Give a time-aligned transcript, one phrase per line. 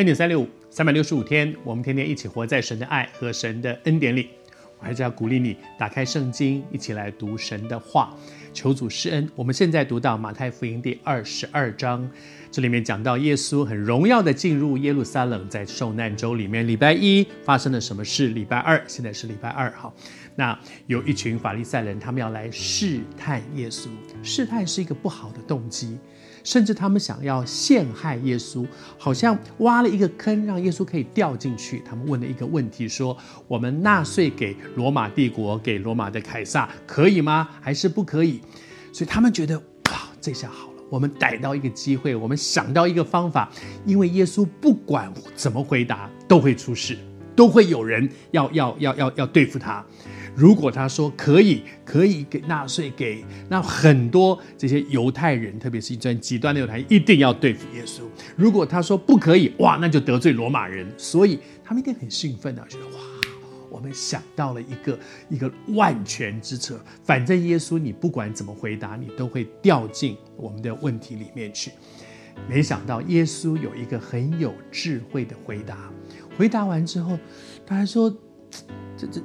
[0.00, 4.30] 恩典三六五，三百六十五天，我们天天一起活在神的爱和神的恩典里。
[4.78, 8.16] 我还是要鼓励你打开圣经，一起来读神的话，
[8.54, 9.28] 求主施恩。
[9.36, 12.10] 我们现在读到马太福音第二十二章，
[12.50, 18.28] 这里面讲到耶稣很荣耀的进入耶路撒冷，在受难周里面，礼拜一发生了什么事？
[18.28, 19.94] 礼拜二，现在是礼拜二，好，
[20.34, 23.88] 那有一群法利赛人，他们要来试探耶稣，
[24.22, 25.98] 试探是一个不好的动机。
[26.42, 28.66] 甚至他们想要陷害耶稣，
[28.98, 31.82] 好像挖了一个坑，让耶稣可以掉进去。
[31.84, 37.48] 他们问了一个问题，说：“我们纳税给罗马帝国，给罗马的凯撒，可以吗？
[37.60, 38.40] 还是不可以？”
[38.92, 43.50] 所以他们觉得，哇，这下好了，我们逮到一个机会，我们想到一个方法，
[43.84, 46.98] 因为耶稣不管怎么回答，都会出事，
[47.36, 49.84] 都会有人要要要要要对付他。
[50.34, 58.02] 如果他说可以，可以给纳税给，那很多这些犹太人，特别是一种极端的犹太人，一定要对付耶稣。
[58.36, 60.86] 如果他说不可以，哇，那就得罪罗马人。
[60.96, 62.92] 所以他们一定很兴奋的，觉得哇，
[63.70, 64.98] 我们想到了一个
[65.28, 66.80] 一个万全之策。
[67.02, 71.72] 反正耶稣，你不管怎么回答，你都会掉进我们的问题里面去。
[72.48, 75.90] 没想到耶稣有一个很有智慧的回答。
[76.38, 77.18] 回答完之后，
[77.66, 78.08] 他还说
[78.96, 79.20] ：“这这。”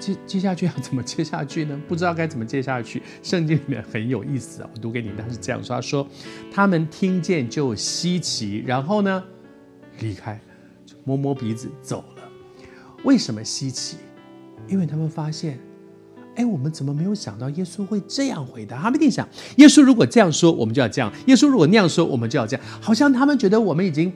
[0.00, 1.80] 接接下去要怎么接下去呢？
[1.86, 3.02] 不知道该怎么接下去。
[3.22, 6.08] 圣经里面很有意思啊，我读给你，他是这样说：他说，
[6.50, 9.22] 他们听见就稀奇，然后呢，
[10.00, 10.40] 离开，
[10.86, 12.22] 就摸摸鼻子走了。
[13.04, 13.98] 为什么稀奇？
[14.66, 15.60] 因为他们发现，
[16.36, 18.78] 哎，我们怎么没有想到耶稣会这样回答？
[18.78, 19.28] 他们一定想，
[19.58, 22.66] 耶稣如果这样说，我们就要这样；耶稣如果那样说，我们就要这样。
[22.80, 24.12] 好像他们觉得我们已经。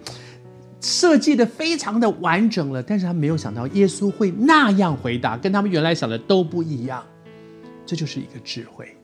[0.84, 7.04] 设计的非常的完整了，但是他没有想到耶稣会那样回答，跟他们原来想的都不一样。
[7.86, 8.94] 这就是一个智慧。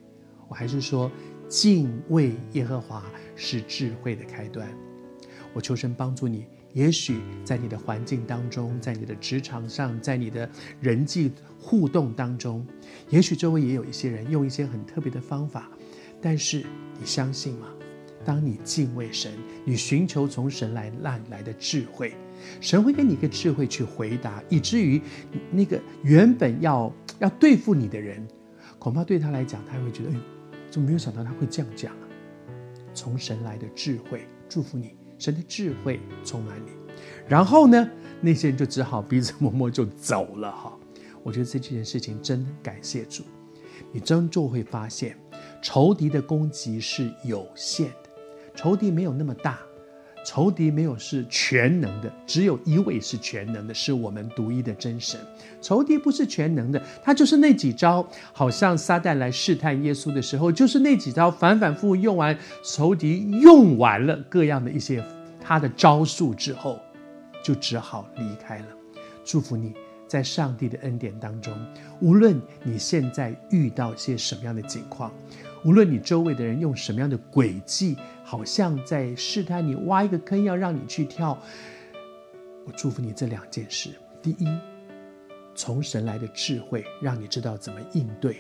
[0.46, 1.10] 我还是说，
[1.48, 3.02] 敬畏耶和华
[3.34, 4.69] 是智慧的开端。
[5.54, 10.48] 我求神帮助你，也许在你的环境当中，在你的职场上，在你的
[10.80, 12.66] 人际互动当中，
[13.08, 15.69] 也许周围也有一些人用一些很特别的方法，
[16.20, 16.58] 但是
[16.98, 17.66] 你相信吗？
[18.25, 19.32] 当你敬畏神，
[19.64, 22.14] 你寻求从神来来来的智慧，
[22.60, 25.00] 神会给你一个智慧去回答，以至于
[25.50, 28.26] 那个原本要要对付你的人，
[28.78, 30.16] 恐怕对他来讲，他会觉得，哎，
[30.70, 32.08] 怎么没有想到他会这样讲啊？
[32.92, 36.72] 从神来的智慧，祝福你，神的智慧充满你。
[37.26, 37.88] 然后呢，
[38.20, 40.76] 那些人就只好鼻子摸摸就走了哈。
[41.22, 43.22] 我觉得这件事情真的感谢主，
[43.92, 45.16] 你终究会发现，
[45.62, 48.09] 仇敌的攻击是有限的。
[48.55, 49.59] 仇敌没有那么大，
[50.25, 55.19] 仇敌没有是全能的，只有一位是全能的，是我们独一的真神。
[55.62, 65.03] 仇敌不是全能的，他就是那几招，好像撒旦来试探耶稣的时候，就是那几招反反复复用完，仇敌用完了各样的一些
[65.41, 66.78] 他的招数之后，
[67.43, 68.67] 就只好离开了。
[69.25, 69.72] 祝福你
[70.06, 71.55] 在上帝的恩典当中，
[72.00, 75.11] 无论你现在遇到些什么样的境况。
[75.62, 77.94] 无论你周围的人用什么样的诡计，
[78.30, 81.36] 好像在试探你，挖一个坑要让你去跳。
[82.64, 83.91] 我祝福你这两件事：
[84.22, 84.46] 第一，
[85.52, 88.34] 从神来的智慧，让你知道怎么应对；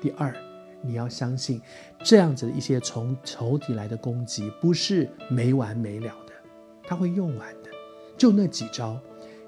[0.00, 0.34] 第二，
[0.82, 1.62] 你要相信，
[2.02, 6.32] 这样子的一些从仇敌来的攻击，不是没完没了的，
[6.82, 7.70] 他会用完的。
[8.16, 9.00] 就那几招，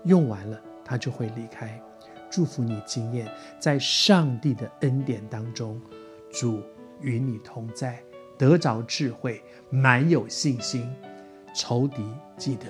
[0.04, 1.82] 用完了，他就会离开。
[2.30, 5.82] 祝福你经验在上帝的恩典当中，
[6.30, 6.62] 主。
[7.02, 7.98] 与你同在，
[8.40, 10.90] 得着智慧，满有信心。
[11.54, 12.02] 仇敌
[12.38, 12.68] 记得，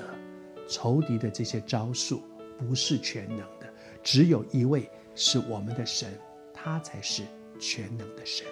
[0.66, 2.24] 仇敌的这些招数
[2.58, 3.72] 不是全能的，
[4.02, 6.12] 只有一位是我们的神，
[6.52, 7.22] 他才是
[7.60, 8.44] 全能的神。